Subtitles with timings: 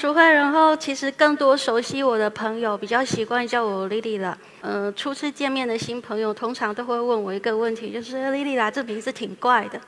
[0.00, 4.36] 叫陈淑慧，然后其实更多熟悉我的朋友比较习惯叫我 Lily 了。
[4.62, 9.78] 呃，初次见面的新朋友通常都会问我一个问题，就是 Lily 啦，这名字挺怪的，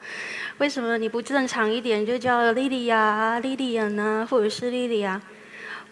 [0.59, 5.19] 为什么你不正常一点就叫 Lily 呀、Lily 呢，或者是 Lily 啊？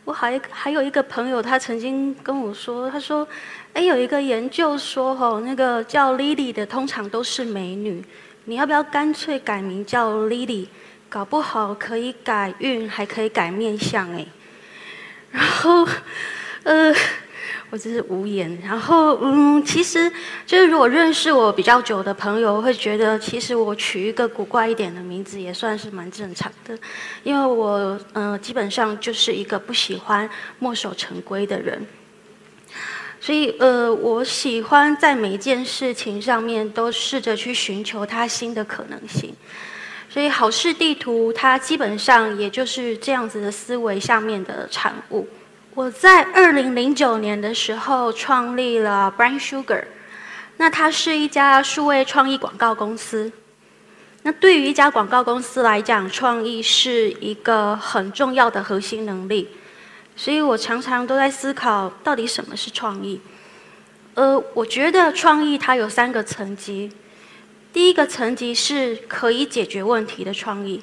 [0.05, 3.27] 我还还有一个朋友，他曾经跟我说，他说，
[3.73, 8.05] 哎，有一个研究说，吼，那个叫 Lily 的通常都是美女，
[8.45, 10.67] 你要不要干脆改名叫 Lily？
[11.11, 14.25] 搞不好可以改运，还可以改面相哎。
[15.33, 15.85] 然后，
[16.63, 16.95] 呃，
[17.71, 18.57] 我真是无言。
[18.65, 20.09] 然后，嗯，其实
[20.47, 26.79] 就是如果认识我比较久的朋友，会觉得其实我取一个古怪一点的名字也算是蛮正常的，
[27.25, 31.85] 因为我，呃，基本上就是一个不喜欢墨守成规的人。
[33.21, 39.35] 所以，呃，我喜欢在每一件事情上面都试着去寻求它新的可能性。
[40.13, 45.29] 所以好事地图它基本上也就是这样子的思维下面的产物。
[45.73, 49.85] 我在二零零九年的时候创立了 Brain Sugar，
[50.57, 53.31] 那它是一家数位创意广告公司。
[54.23, 59.49] 那对于一家广告公司来讲，创意是一个很重要的核心能力。
[60.17, 63.21] 所以我常常都在思考，到底什么是创意？
[64.15, 66.91] 呃，我觉得创意它有三个层级。
[67.73, 70.83] 第一个层级是可以解决问题的创意，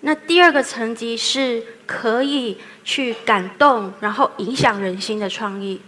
[0.00, 5.80] 那第二个层级是可以去感动，然后影响人心的创意。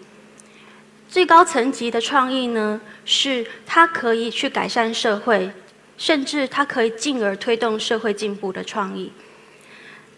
[1.09, 5.51] 最高层级的创意呢，是它可以去改善社会，
[5.97, 9.13] 甚至它可以进而推动社会进步的创意。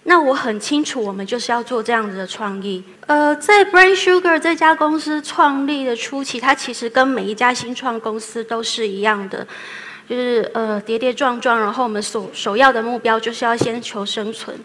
[0.04, 2.82] 那我很清楚，我们就是要做这样子的创意。
[3.06, 9.46] 呃，在 Brain Sugar 这家公司创立的初期，它其实跟每一家新创公司都是一样的，
[10.08, 11.56] 就是呃跌跌撞撞。
[11.56, 14.58] 然后我们首首要的目标就是要先求生存。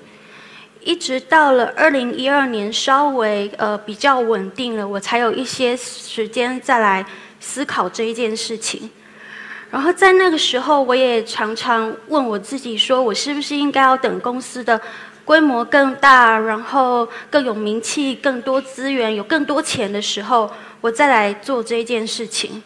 [0.81, 7.05] 一直到了二零一二年，稍微呃比较稳定了，我才有一些时间再来
[7.39, 8.89] 思考这一件事情。
[9.69, 14.81] 然后在那个时候，我也常常问我自己，说我是不是应该要等公司的。
[15.27, 20.49] 规模更大，然后更有名气、更多资源、有更多钱的时候，
[20.79, 22.63] 我再来做这件事情。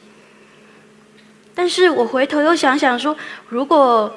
[1.56, 3.18] 但是我回头又想想说，
[3.50, 4.16] 如果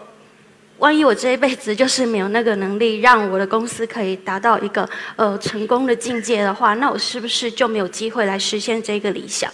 [0.77, 9.50] 万一我这一辈子就是没有那个能力，让我的公司可以达到一个呃成功的境界的话，那我是不是就没有机会来实现这个理想？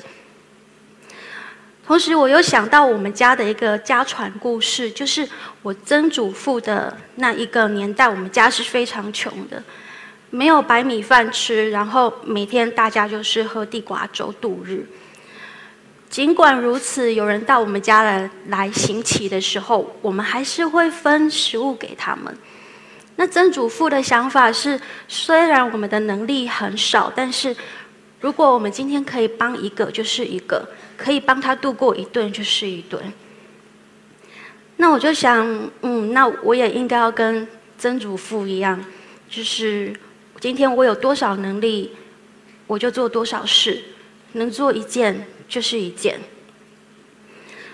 [1.90, 5.28] 同时，我又想到我们家的一个家传故事，就是
[5.60, 9.60] 我曾祖父的那一个年代，我们家是非常穷的，
[10.30, 14.86] 没有白米饭吃，然后每天大家就是喝地瓜粥度日。
[16.08, 22.32] 尽管如此，有人到我们家来来行乞的时候，我们还是会分食物给他们。
[23.16, 27.56] 那曾祖父的想法是，虽然我们的能力很少，但是
[28.20, 30.64] 如果我们今天可以帮一个，就是一个。
[31.02, 33.00] 可以帮他度过一顿就是一顿。
[34.76, 38.84] 那我就想，嗯，那我也应该要跟曾祖父一样，
[39.30, 39.94] 就是
[40.38, 41.96] 今天我有多少能力，
[42.66, 43.82] 我就做多少事，
[44.32, 46.20] 能做一件就是一件。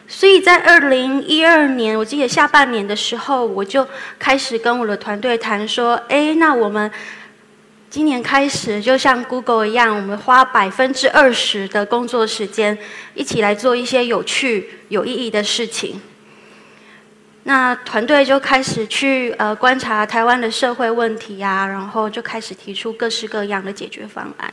[0.07, 3.87] 所以在二零一二年，我记得下半年的时候，我就
[4.21, 6.89] 开始跟我的团队谈说，哎，那我们。
[7.89, 12.77] 今年开始，就像 Google 一样，我们花百分之二十的工作时间，
[13.15, 16.01] 一起来做一些有趣、有意义的事情。
[17.45, 24.53] 那团队就开始去呃观察台湾的社会问题啊，然后就开始提出各式各样的解决方案。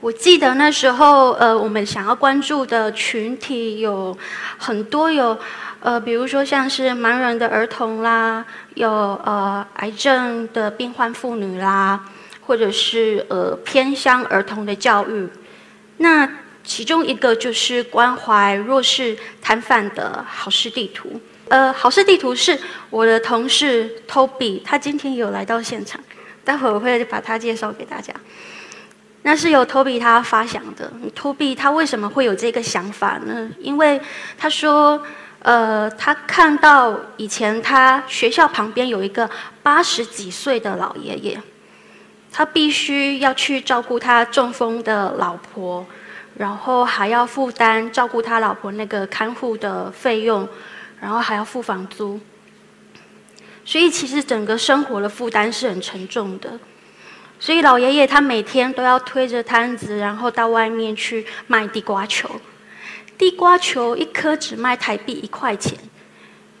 [0.00, 4.16] 我记得那时候，呃，我们想要关注的群体有
[4.56, 5.36] 很多，有
[5.80, 8.44] 呃，比如说像是盲人的儿童啦。
[8.74, 12.00] 有呃癌症的病患妇女啦，
[12.46, 15.28] 或者是呃偏乡儿童的教育，
[15.96, 16.30] 那
[16.62, 21.20] 其中一个就是关怀弱势摊贩的好事地图。
[21.48, 22.56] 呃，好事地图是
[22.90, 26.00] 我的同事 Toby，他今天有来到现场，
[26.44, 28.14] 待会我会把他介绍给大家。
[29.22, 30.92] 那是由 Toby 他发想的。
[31.14, 33.50] Toby 他为什么会有这个想法呢？
[33.58, 34.00] 因为
[34.36, 35.00] 他说。
[35.40, 39.30] 呃，他看到以前他学校旁边有一个
[39.62, 41.40] 八十几岁的老爷爷，
[42.32, 45.86] 他必须要去照顾他中风的老婆，
[46.36, 50.46] 然后还要负担照顾他老婆那个看护的费用，
[51.00, 52.18] 然后还要付房租，
[53.64, 56.58] 所以其实整个生活的负担是很沉重的。
[57.40, 62.28] 所以老爷爷他每天都要推着摊子，然后到外面去卖地瓜球。
[63.16, 65.76] 地瓜球一颗只卖台币一块钱，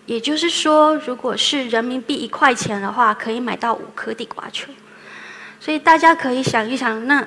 [0.06, 4.70] 也就是说，如果是人民币一块钱的话，可以买到五颗地瓜球。
[5.60, 7.26] 所以大家可以想一想，那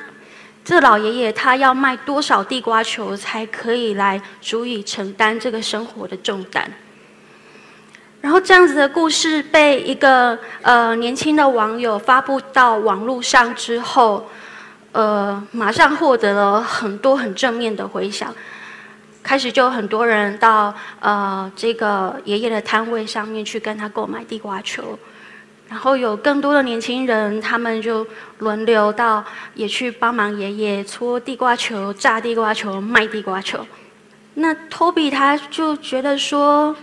[0.63, 6.71] 这老爷爷他要卖多少地瓜球才可以来足以承担这个生活的重担？
[8.21, 14.29] 然后这样子的故事被一个呃年轻的网友发布到网络上之后，
[14.91, 18.31] 呃，马上获得了很多很正面的回响。
[19.23, 24.99] 开始就很多人到呃这个爷爷的摊位上面去跟他购买地瓜球，
[25.67, 28.05] 然后有更多的年轻人，他们就
[28.37, 29.25] 轮流到
[29.55, 33.65] 也去帮忙爷爷搓地瓜球、炸地瓜球、卖地瓜球。
[34.35, 36.75] 那 Toby 他就觉得说。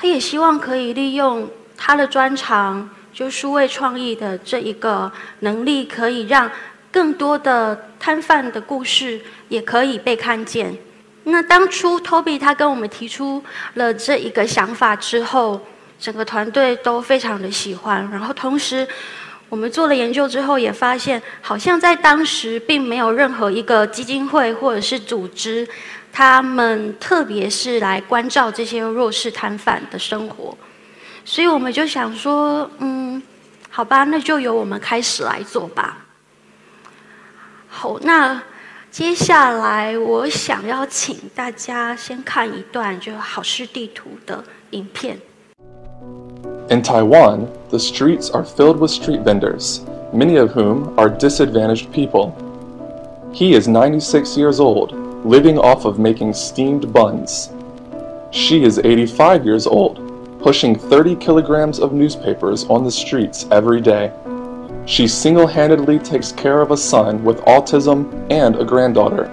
[0.00, 6.50] 他也希望可以利用他的专长，就数位创意的这一个能力，可以让
[6.90, 9.20] 更多的摊贩的故事
[9.50, 10.74] 也可以被看见。
[11.24, 13.44] 那当初 Toby 他跟我们提出
[13.74, 15.60] 了这一个想法之后，
[15.98, 18.10] 整个团队都非常的喜欢。
[18.10, 18.88] 然后同时，
[19.50, 25.68] 我们做了研究之后，也发现好像在当时并没有任何一个基金会或者是组织。
[26.12, 30.56] 他们特别是来关照这些弱势摊贩的生活，
[31.24, 33.22] 所以我们就想说，嗯，
[33.68, 35.98] 好吧，那就由我们开始来做吧。
[37.68, 38.42] 好，那
[38.90, 45.16] 接下来我想要请大家先看一段就好事地图的影片。
[46.70, 52.32] In Taiwan, the streets are filled with street vendors, many of whom are disadvantaged people.
[53.32, 54.92] He is 96 years old.
[55.24, 57.50] living off of making steamed buns.
[58.30, 64.12] She is 85 years old, pushing 30 kilograms of newspapers on the streets every day.
[64.86, 69.26] She single handedly takes care of a son with autism and a granddaughter.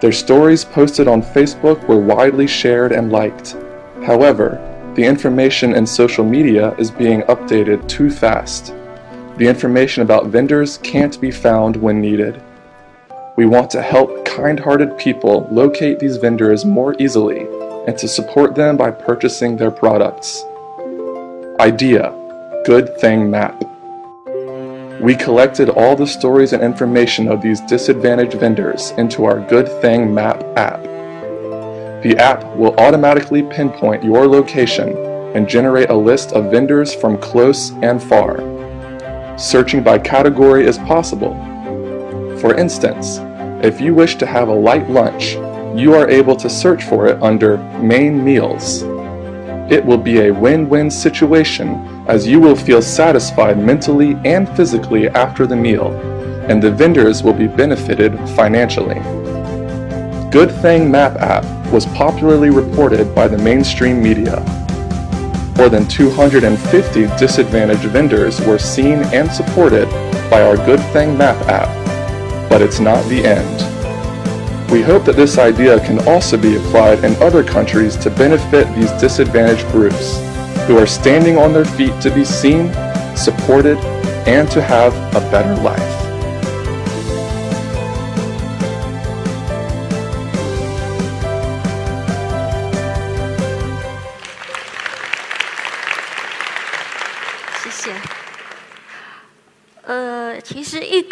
[0.00, 3.56] Their stories posted on Facebook were widely shared and liked.
[4.04, 8.74] However, the information in social media is being updated too fast.
[9.38, 12.42] The information about vendors can't be found when needed.
[13.36, 17.46] We want to help kind hearted people locate these vendors more easily
[17.86, 20.44] and to support them by purchasing their products.
[21.58, 22.12] Idea
[22.66, 23.64] Good Thing Map.
[25.00, 30.12] We collected all the stories and information of these disadvantaged vendors into our Good Thing
[30.12, 30.91] Map app.
[32.02, 34.96] The app will automatically pinpoint your location
[35.34, 38.38] and generate a list of vendors from close and far.
[39.38, 41.34] Searching by category is possible
[42.42, 43.20] for instance,
[43.64, 45.34] if you wish to have a light lunch,
[45.80, 48.82] you are able to search for it under Main Meals.
[49.70, 55.08] It will be a win win situation as you will feel satisfied mentally and physically
[55.10, 55.92] after the meal,
[56.48, 58.98] and the vendors will be benefited financially.
[60.32, 64.40] Good Thing Map app was popularly reported by the mainstream media.
[65.58, 69.88] More than 250 disadvantaged vendors were seen and supported
[70.30, 71.82] by our Good Thing Map app
[72.52, 74.70] but it's not the end.
[74.70, 78.92] We hope that this idea can also be applied in other countries to benefit these
[79.00, 80.18] disadvantaged groups
[80.66, 82.70] who are standing on their feet to be seen,
[83.16, 83.78] supported,
[84.28, 85.91] and to have a better life.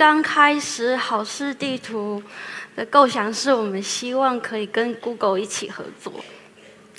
[0.01, 2.23] 刚开始好事地图
[2.75, 6.11] 的构想是我们希望可以跟 Google 一起合作，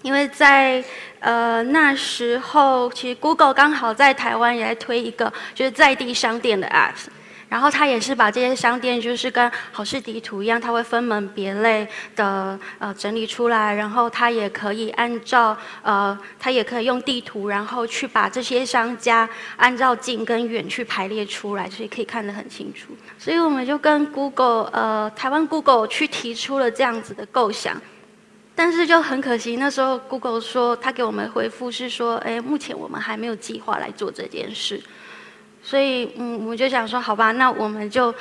[0.03, 0.83] 因为在
[1.19, 7.07] 呃那时候，其实 Google 刚好在台湾也在推一个就是在地商店的 App。
[7.51, 22.95] 然后他也是把这些商店，就是跟好事地图一样，他会分门别类的呃整理出来，然后他也可以按照呃，他也可以用地图，然后去把这些商家按照近跟远去排列出来，所以可以看得很清楚。
[23.19, 27.75] 所以我们就跟 Google 呃台湾 Google 去提出了这样子的构想，
[28.55, 34.81] 但是就很可惜，那时候 Google 说他给我们回复是说，哎，目前我们还没有计划来做这件事。
[35.63, 38.13] 所以，嗯，我们就想说，好吧，那我们就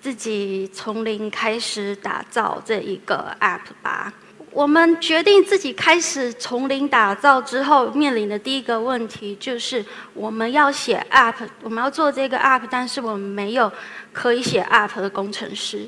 [0.00, 4.12] 自己从零开始打造这一个 app 吧。
[4.50, 9.84] 我们决定自己开始从零打造之后，面临的第一个问题就是，
[10.14, 13.70] 我们要写 app，我们要做这个 app，但是我们没有
[14.14, 15.86] 可以写 app 的工程师，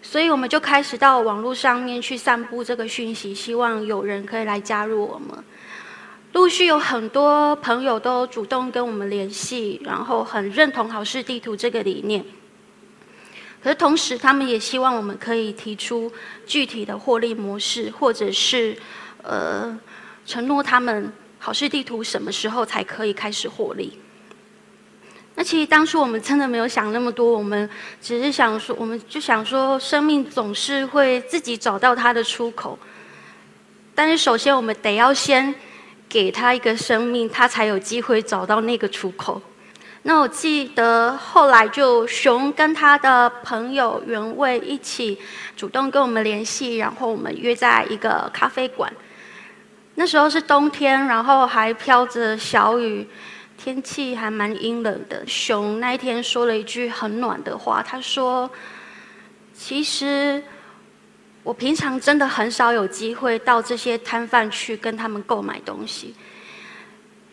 [0.00, 5.44] 所以我们就开始到网络上面去散布这个讯息，希望有人可以来加入我们。
[6.32, 12.24] 陆续有很多朋友都主动跟我们联系，然后很认同好事地图这个理念。
[13.62, 16.12] 可是同时，他们也希望我们可以提出
[16.46, 18.76] 具体的获利模式，或者是
[19.22, 19.76] 呃
[20.24, 23.98] 承诺他们好事地图什么时候才可以开始获利。
[25.34, 27.68] 那其实当初我们真的没有想那么多，我们
[28.00, 32.78] 只是想说，我们就想说，生命总是会自己找到它的出口。
[33.94, 35.54] 但是首先，我们得要先
[36.08, 39.40] 给他一个生命，他才有机会找到那个出口。
[40.02, 45.18] 那我记得后来就熊跟他的朋友原味一起
[45.56, 48.92] 主动跟我们联系，然后我们约在一个咖啡馆。
[49.96, 53.08] 那时候是冬天，然后还飘着小雨。
[53.58, 55.26] 天气还蛮阴冷的。
[55.26, 58.48] 熊那一天说了一句很暖的话，他说
[59.56, 60.42] ：“其实
[61.46, 66.12] 我平常真的很少有机会到这些摊贩去跟他们购买东西，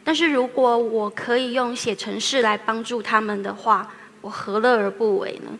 [0.03, 3.91] 但是如果我可以用写程式来帮助他们的话，
[4.21, 5.57] 我何乐而不为呢？”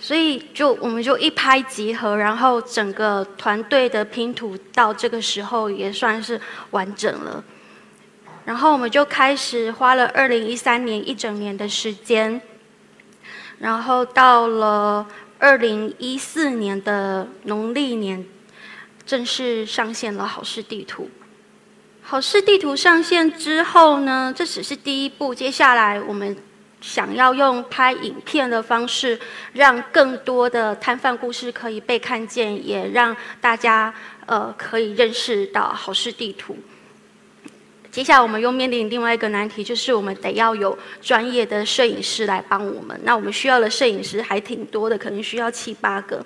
[0.00, 7.44] 所以就我们就一拍即合，然后整个团队的拼图到这个时候也算是完整了。
[8.46, 12.40] 然后我们就开始花了二零一三年一整年的时间，
[13.58, 15.06] 然后到了
[15.40, 18.26] 二零一四年的农历年，
[19.06, 21.08] 正式上线了好事地图。
[22.02, 26.36] 好事地图上线之后呢，这只是第一步，接下来我们
[26.80, 29.16] 想要用拍影片的方式，
[29.52, 33.94] 让更多的摊贩故事可以被看见，也让大家
[34.26, 36.56] 呃可以认识到好事地图。
[37.90, 42.98] 接下来我们又面临另外一个难题，就是我们得要有专业的摄影师来帮我们。
[43.02, 46.24] 那我们需要的摄影师还挺多的，可能需要七八个。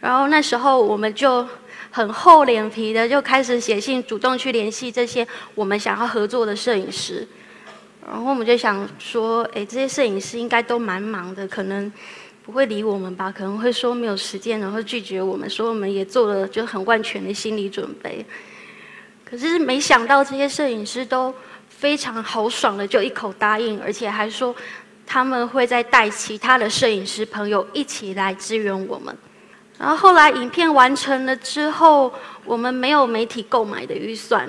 [0.00, 1.46] 然后那时候我们就
[1.90, 7.26] 很厚脸皮的就开始写信，主动去联系这些我们想要合作的摄影师。
[8.06, 11.90] 然后我们就想说，哎，这些摄影师应该都蛮忙的，可能
[12.44, 13.32] 不会理我们吧？
[13.32, 15.48] 可能会说没有时间，然后拒绝我们。
[15.48, 18.24] 所以我们也做了就很万全的心理准备。
[19.32, 21.34] 可是没想到这些摄影师都
[21.70, 24.54] 非常豪爽的就一口答应，而且还说
[25.06, 29.16] 他们会再带其他的摄影师朋友一起来支援我们。
[29.78, 32.12] 然后后来影片完成了之后，
[32.44, 34.46] 我们没有媒体购买的预算，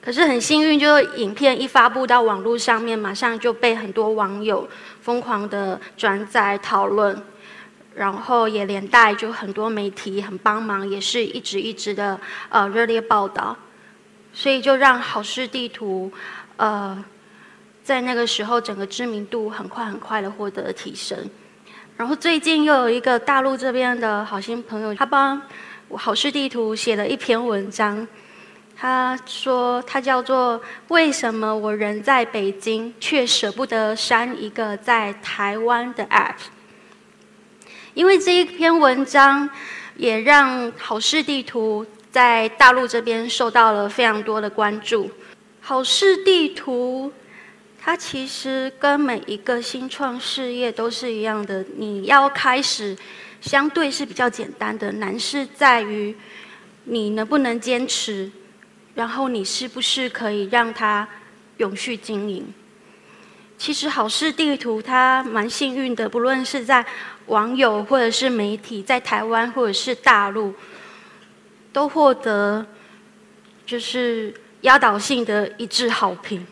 [0.00, 4.66] 可是很幸运，就影片一发布到网络上面，马上就被很多网友
[5.02, 7.22] 疯狂的转载讨论，
[7.94, 13.54] 然后也连带就很多媒体很帮忙，也是一直一直的呃热烈报道。
[14.34, 16.12] 所以就让好事地图，
[16.56, 17.02] 呃，
[17.84, 21.16] 在那个时候整个知名度很快很快的获得提升。
[21.96, 25.40] 然后最近又有一个大陆这边的好心朋友，他帮
[25.90, 28.06] 好事地图写了一篇文章。
[28.76, 36.34] 他说他叫做“为什么我人在北京却舍不得删一个在台湾的 App”。
[37.94, 39.48] 因为这一篇文章
[39.96, 41.86] 也让好事地图。
[42.14, 45.10] 在大陆这边受到了非常多的关注。
[45.60, 47.12] 好事地图，
[47.82, 51.64] 它其实跟每一个新创事业都是一样的。
[51.76, 52.96] 你要开始，
[53.40, 56.14] 相对是比较简单的，难是在于
[56.84, 58.30] 你能不能坚持，
[58.94, 61.08] 然后你是不是可以让它
[61.56, 62.46] 永续经营。
[63.58, 66.86] 其实好事地图它蛮幸运的，不论是在
[67.26, 70.54] 网友或者是媒体，在台湾或者是大陆。
[71.74, 72.64] 都获得
[73.66, 76.46] 就是压倒性的一致好评，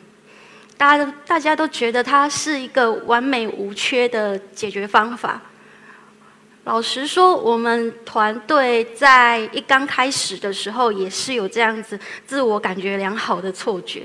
[0.76, 5.40] 大家大家都觉得它是一个完美无缺的解决方法。
[6.64, 14.02] 老实说，我们团队在一刚开始的时候也是有这样子自我感觉良好的错觉。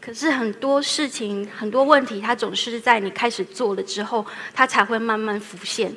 [0.00, 5.92] 可是很多事情、很多问题，它总是在你开始做了之后，它才会慢慢浮现。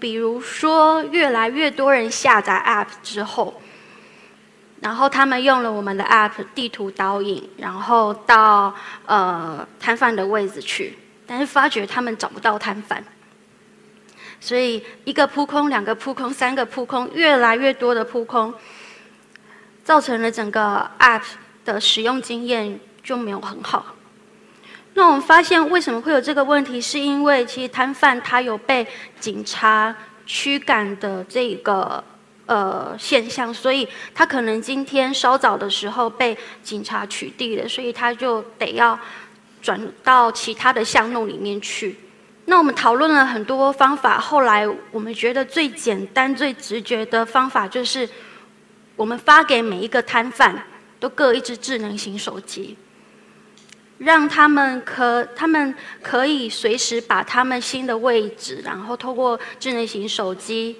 [0.00, 3.54] 比如说，越来越多人下载 App 之后。
[4.86, 8.72] 然后他们用了我们的 App 地图导引，然后到
[9.04, 13.02] 呃摊贩的位置去，但是发觉他们找不到摊贩，
[14.38, 18.54] 所以一个扑空，两个扑空，三个扑空，越来越多的扑空，
[19.82, 21.24] 造成了整个 App
[21.64, 23.86] 的使用经验就没有很好。
[24.94, 26.80] 那我们发现为什么会有这个问题？
[26.80, 28.86] 是因为其实摊贩他有被
[29.18, 29.92] 警察
[30.24, 32.04] 驱赶的这个。
[32.46, 38.96] 呃，现象，所以他可能今天稍早的时候被警察取缔了，所以他就得要
[39.60, 41.96] 转到其他的巷弄里面去。
[42.44, 48.08] 那我们讨论了很多方法，后来我们觉得最简单、最直觉的方法就是，
[48.94, 50.62] 我们发给每一个摊贩
[51.00, 52.76] 都各一只智能型手机，
[53.98, 60.76] 让他们可他们可以随时把他们新的位置，然后透过智能型手机。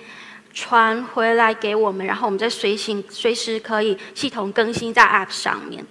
[0.56, 5.84] 传回来给我们，然后我们再随行随时可以系统更新在 App 上面，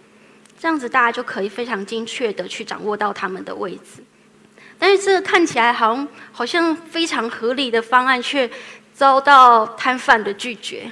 [0.60, 4.03] 这样子大家就可以非常精确的去掌握到他们的位置。
[4.79, 8.50] 但是这个看起来好像好像非常合理的方案，却
[8.91, 10.91] 遭到摊贩的拒绝。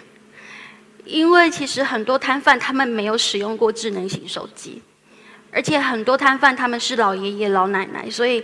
[1.03, 4.83] 因为其实很多摊贩他们没有使用过智能型手机，
[5.51, 8.43] 而且很多摊贩他们是老爷爷老奶奶，所以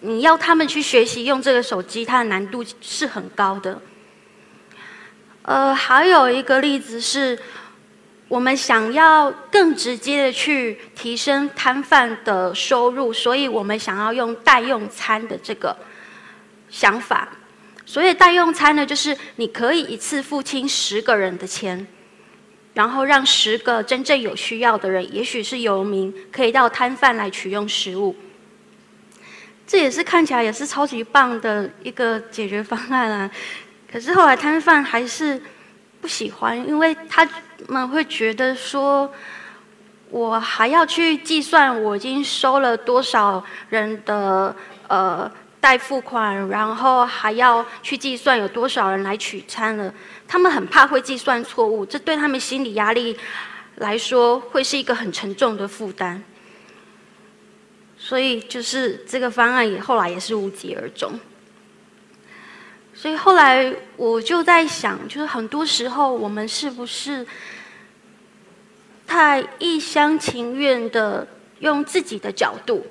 [0.00, 3.78] 你要他们去学习用这个手机，它的难度是很高的。
[5.42, 7.38] 呃，还有一个例子是，
[8.28, 15.76] 我们想要更直接的去提升摊贩的收入，所以我们想要用代用餐的这个
[16.70, 17.28] 想法。
[17.84, 21.84] 所以代用餐呢，就是你可以一次付清十个人的钱，
[22.74, 28.14] 然后让十个真正有需要的人，也许是游民，可以到摊贩来取用食物。
[29.66, 33.30] 这也是看起来也是超级棒的一个解决方案啊！
[33.92, 35.40] 可是后来摊贩还是
[36.00, 37.28] 不喜欢，因为他
[37.68, 39.12] 们会觉得说，
[40.08, 44.56] 我还要去计算我已经收了多少人的
[44.88, 45.30] 呃。
[45.62, 49.94] 代付款，然后还要去计算有多少人来取餐了。
[50.26, 53.16] 他们很怕会计算错误，这对他们心理压力
[53.76, 56.20] 来说会是一个很沉重的负担。
[57.96, 61.12] 所以，就是这个方案也后来也是无疾而终。
[63.02, 67.26] 所以后来我就在想，就是很多时候我们是不是
[69.04, 71.26] 太一厢情愿的
[71.58, 72.86] 用自己的角度？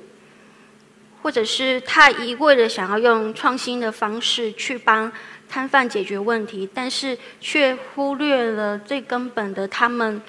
[1.22, 5.10] 或者是太一味的想要用创新的方式去帮
[5.48, 10.22] 摊贩解决问题，但是却忽略了最根本的他们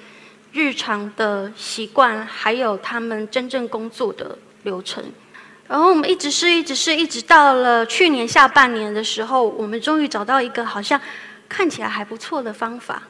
[0.53, 5.03] 日常的习惯，还有他们真正工作的流程。
[5.67, 10.99] 然后我们一直是一直是一直到了去年下半年的时候，我们终于找到一个好像
[11.47, 13.03] 看起来还不错的方法。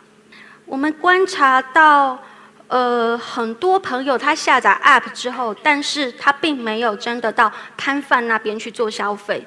[0.66, 2.20] 我们观察到。
[2.70, 9.46] 呃，很多朋友他下载 App 之后，但是他并没有真的到摊贩那边去做消费，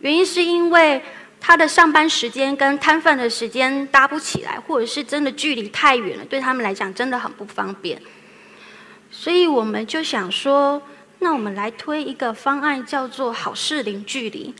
[0.00, 1.00] 原因是因为
[1.38, 8.00] 他的上班时间跟摊贩的时间搭不起来，或者是真的距离太远了，对他们来讲真的很不方便。
[9.08, 10.82] 所以我们就想说，
[11.22, 14.52] 那我们来推一个方案，叫做好事零距离。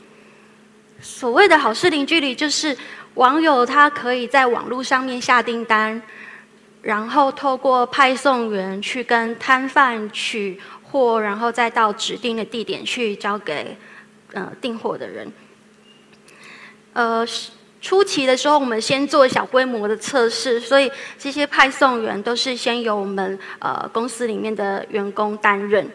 [1.01, 2.75] 所谓的好事零距离，就是
[3.15, 6.01] 网友他可以在网络上面下订单。
[6.81, 13.77] 然后透过派送员去跟摊贩取货，然后再到指定的地点去交给
[14.33, 15.31] 呃订货的人。
[16.91, 17.25] 呃，
[17.81, 25.89] 初期的时候我们先做小规模的测试，所以这些派送员都是先由我们呃公司里面的员工担任。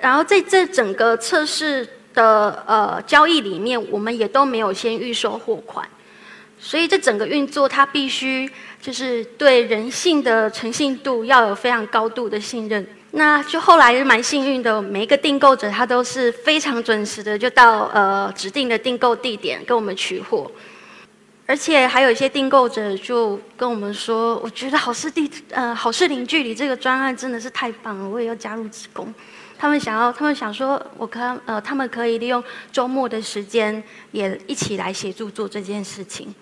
[0.00, 5.88] 然后在这整个测试的呃交易里面，我们也都没有先预收货款。
[6.60, 12.84] 所以这整个运作，它必须就是对人性的诚信度要有非常高度的信任。
[13.12, 20.50] 那就后来蛮幸运的，每一个订购者他都是非常准时的，就到呃指定的订购地点跟我们取货。
[21.46, 29.14] 而且还有一些订购者就跟我们说：“我觉得好事地呃好事零距离这个专案真的是太棒了，我也要加入职工。”
[29.58, 36.32] 他们想要，他们想说，我可呃他们可以利用周末的时间也一起来协助做这件事情。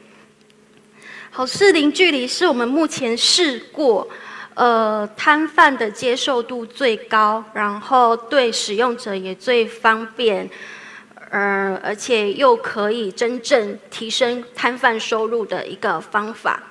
[1.30, 4.06] 好事零距离是我们目前试过，
[4.54, 10.48] 呃，摊贩的接受度最高，然后对使用者也最方便，
[11.30, 16.62] 呃，而且又可以真正提升摊贩收入的一个方法。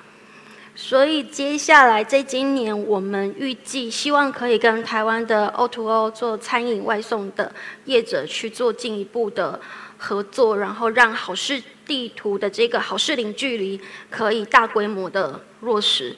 [0.76, 7.50] 所以接下来在今年，我们预计希望可以跟台湾的 O2O 做餐饮外送的
[7.86, 9.58] 业者去做进一步的
[9.96, 11.62] 合作，然后让好事。
[11.86, 16.16] 地图的这个好事零距离可以大规模的落实。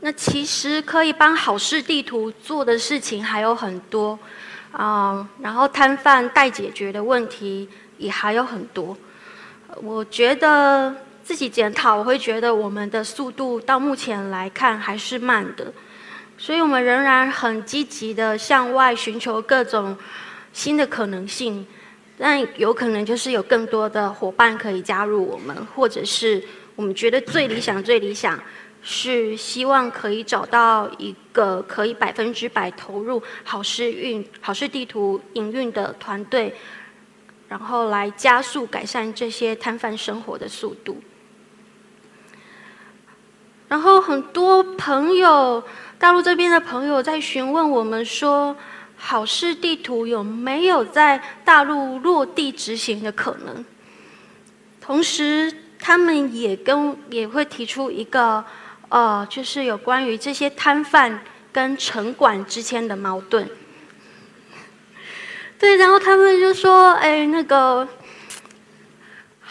[0.00, 4.18] 那其实可以帮好事地图做的事情还有很多
[4.72, 7.68] 啊，然后摊贩待解决的问题
[7.98, 8.96] 也还有很多。
[9.82, 10.96] 我觉得
[11.30, 15.72] 自己检讨，我会觉得我们的速度到目前来看还是慢的，
[16.36, 19.96] 所以我们仍然很积极的向外寻求各种
[20.52, 21.64] 新的可能性。
[22.18, 26.42] 但有可能就是有更多的伙伴可以加入我们，或者是
[26.74, 28.36] 我们觉得最理想、最理想
[28.82, 36.52] 是希望可以找到一个可以百分之百投入好事运、好事地图营运的团队，
[37.46, 41.00] 然后来加速改善这些摊贩生活的速度。
[43.70, 45.64] 然后很多朋友，
[45.98, 48.54] 大陆这边的朋友在询问我们说。
[49.02, 53.64] 好事地图有没有在大陆落地执行的可能？
[54.78, 58.44] 同时他们也跟也会提出一个，
[58.90, 61.18] 呃，就是有关于这些摊贩
[61.50, 63.48] 跟城管之间的矛盾。
[65.58, 67.88] 对，然后他们就说：“哎，那个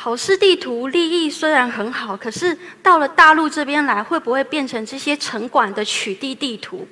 [0.01, 6.87] 好事地图利益虽然很好，可是到了大陆这边来，会不会变成这些城管的取缔地图？”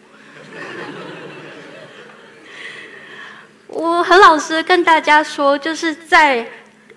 [3.67, 6.45] 我很老实跟大家说，就是在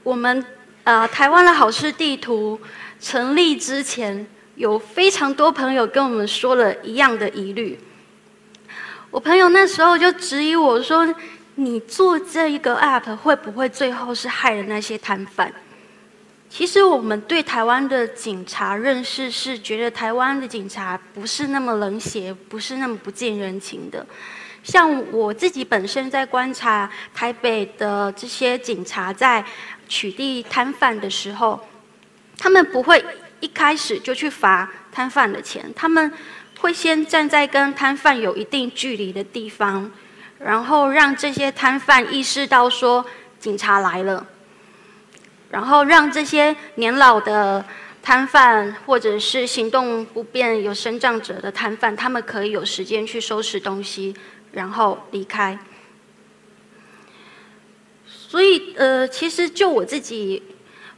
[0.02, 0.44] 我们
[0.82, 2.60] 呃台湾的好事地图
[3.00, 7.78] 成立之前，有非常多朋友跟我们说了一样的疑虑。
[9.12, 11.14] 我朋友那时候就质疑我说。
[11.56, 15.52] 你做这一个 app 会不会最后是害了那些摊贩？
[16.50, 24.04] 其实我们对台湾的警察认识是觉得台湾的警察不是那么冷血，不是那么不近人情的。
[24.64, 29.42] 像我自己本身在观察台北的这些警察在
[29.88, 31.58] 取缔摊贩的时候，
[32.36, 33.02] 他们不会
[33.38, 36.12] 一开始就去罚摊贩的钱，他们
[36.58, 39.88] 会先站在跟摊贩有一定距离的地方。
[40.40, 43.04] 然后让这些摊贩意识到说
[43.38, 44.26] 警察来了，
[45.50, 47.64] 然后让这些年老的
[48.02, 54.14] 摊贩或者是行动不便、有身障者的摊贩，他们可以有时间去收拾东西，
[54.52, 55.58] 然后离开。
[58.06, 60.40] 所以，呃，其实就我自己，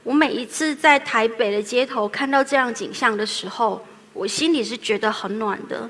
[0.03, 5.89] 我每一次在台北的街头看到这样景象的时候，我心里是觉得很暖的。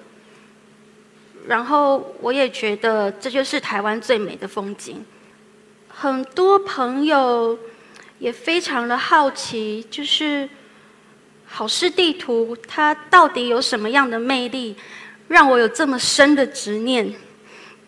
[1.49, 5.05] 然后我也觉得这就是台湾最美的风景。
[5.89, 7.59] 很多朋友
[8.23, 10.49] 也非常的好奇，就是
[11.45, 14.77] 好事地图它到底有什么样的魅力，
[15.27, 17.13] 让我有这么深的执念，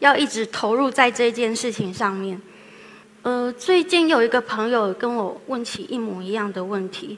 [0.00, 2.40] 要一直投入在这件事情上面。
[3.22, 7.16] 呃，最近有一个朋友跟我问起一模一样的问题。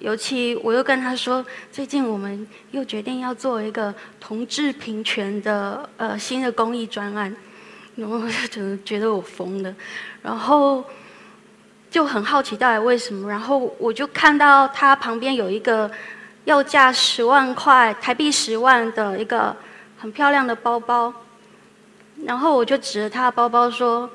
[0.00, 7.32] 尤其我又跟他说，最近我们又决定要做一个同志平权的呃新的公益专案，
[7.94, 9.72] 然后就觉得我疯了，
[10.20, 10.84] 然后
[11.90, 15.90] 就很好奇到底为什么，然后我就看到他旁边有一个
[16.44, 19.54] 要价十万块台币十万的一个
[19.98, 21.12] 很漂亮的包包，
[22.24, 24.08] 然后我就指着他的包包说，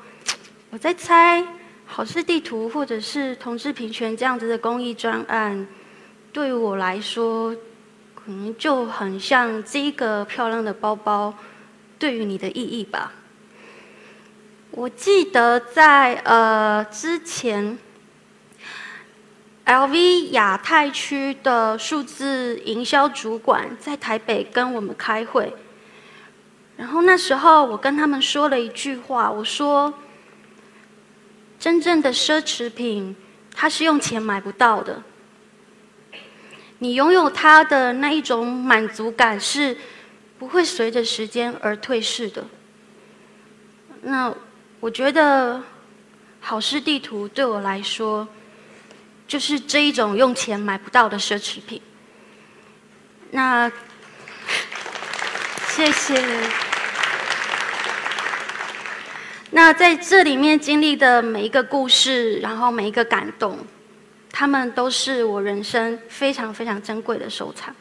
[0.70, 1.44] 我在猜。
[1.88, 5.64] 好事地图，或者是同志平权这样子的公益专案，
[6.32, 7.54] 对于我来说，
[8.12, 11.32] 可能就很像这个漂亮的包包
[11.96, 13.12] 对于你的意义吧。
[14.76, 17.78] 我记得在呃之前
[19.64, 25.50] ，LV 亚太区的数字营销主管在台北跟我们开会，
[26.76, 29.94] 然后那时候我跟他们说了一句话，我说。
[31.58, 33.16] 真正的奢侈品，
[33.54, 35.02] 它是用钱买不到的。
[36.80, 39.74] 你拥有它的那一种满足感，是
[40.38, 42.44] 不会随着时间而退逝的。
[44.02, 44.32] 那
[44.78, 45.60] 我觉得，
[46.40, 48.26] 好事地图对我来说，
[49.26, 51.80] 就是这一种用钱买不到的奢侈品。
[53.30, 53.70] 那，
[55.68, 56.22] 谢谢。
[59.50, 63.58] 那在这里面经历的每一个故事，然后每一个感动，
[64.30, 67.74] 他们都是我人生非常非常珍贵的收藏。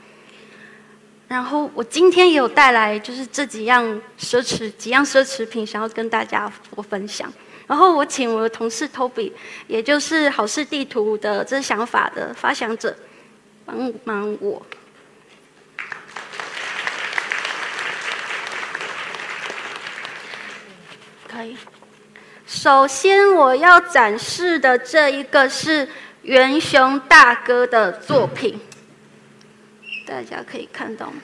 [1.28, 3.84] 然后我今天也有带来，就是这几样
[4.20, 7.32] 奢侈几样奢侈品，想要跟大家我分享。
[7.68, 9.32] 然后我请我的同事 Toby，
[9.66, 12.96] 也就是好事地图的这想法的发想者，
[13.66, 14.62] 帮忙我。
[21.28, 21.58] 可以。
[22.46, 25.90] 首先，我要展示的这一个是
[26.22, 28.60] 元雄大哥的作品，
[30.06, 31.22] 大家可以看到吗？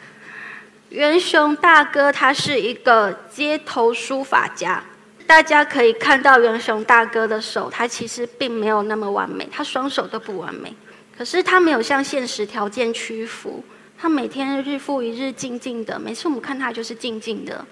[0.89, 4.83] 元雄大哥他是一个街头书法家，
[5.25, 10.75] 大家可以看到元雄大哥的手，他其实并没有那么完美，他双手都不完美，
[11.17, 13.63] 可是他没有向现实条件屈服，
[13.97, 17.65] 他每天日复一日静静的，每次我们看他就是静静的。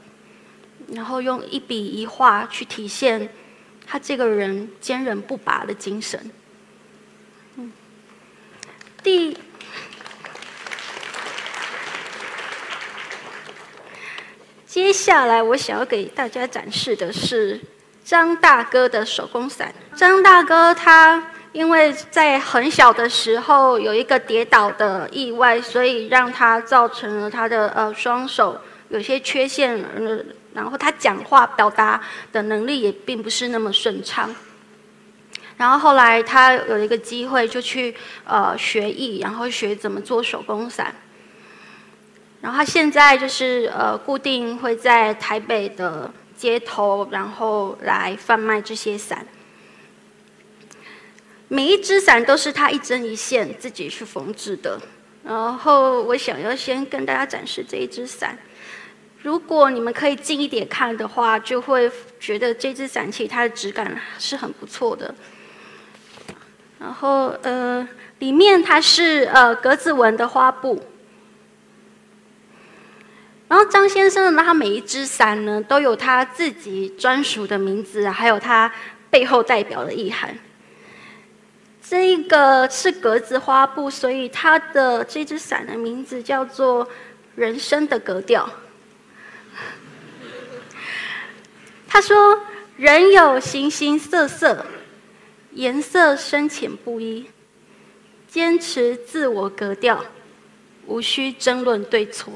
[0.93, 3.29] 然后用一笔一画去体现
[3.85, 6.31] 他这个人坚韧不拔的精神。
[7.57, 7.71] 嗯，
[9.03, 9.37] 第
[14.69, 17.59] 接下来我想要给大家展示的是
[18.03, 19.73] 张大哥的手工伞。
[19.95, 29.83] 张大哥他因为在很小的时候有一个跌倒的意外，所以让他造成了他的呃双手有些缺陷。
[30.53, 31.99] 然后他讲话表达
[32.31, 34.29] 的能力也并不是那么顺畅。
[35.57, 40.93] 然后后来他有一个机会，就去呃学艺，然后学怎么做手工伞。
[42.41, 49.25] 然后他现在就是呃固定会在台北的街头，然后来贩卖这些伞。
[51.49, 54.79] 每一只伞都是他一针一线自己去缝制的。
[55.23, 58.37] 然后我想要先跟大家展示这一只伞。
[59.21, 65.13] 如果你们可以近一点看的话，就会觉得这只伞其实它的质感是很不错的。
[66.79, 67.85] 然后呃，
[68.19, 70.81] 里面它是呃格子纹的花布。
[73.49, 78.71] 然后张先生呢，他每一只伞呢都有他自己专属的名字，还有他
[79.09, 80.37] 背后代表的意涵。
[81.81, 86.87] 这一个是格子花布，所以它的这只伞的名字叫做
[87.35, 88.47] “人生的格调”。
[91.89, 92.39] 他说
[92.77, 94.63] ：“人有形形色色，
[95.53, 97.25] 颜色深浅不一，
[98.27, 100.05] 坚持自我格调，
[100.85, 102.31] 无需争论对错。”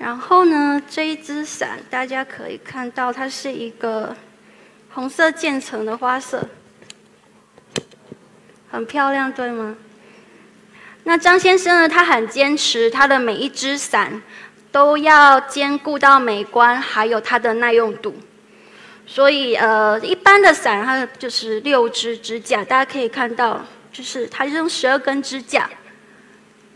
[0.00, 4.14] 然后呢，这一只伞大家可以看到，它是一个
[4.90, 6.48] 红色渐层的花色，
[8.70, 9.74] 很漂亮，对吗？
[11.02, 11.88] 那张先生呢？
[11.88, 14.22] 他很坚持，他的每一只伞
[14.70, 18.14] 都要兼顾到美观，还有它的耐用度。
[19.06, 25.68] 所以，呃，一般的伞它就是六支支架，大家可以看到，就是它用十二根支架，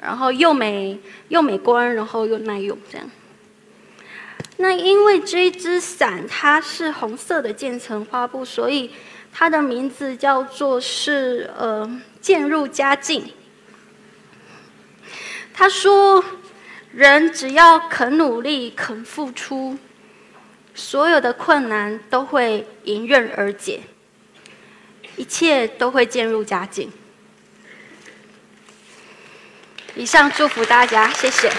[0.03, 3.09] 然后又美又美观，然后又耐用，这样。
[4.57, 8.91] 那因为这一只伞它是红色的渐层花布，所以
[9.33, 11.89] 它的名字叫做是呃
[12.21, 13.33] 渐入佳境。
[15.55, 16.25] 他说
[16.93, 19.79] ：“人只要肯努力、肯付出，
[20.75, 23.81] 所有的困难都会迎刃而解，
[25.17, 26.91] 一切都会渐入佳境。”
[29.95, 31.51] 以上祝福大家，谢谢。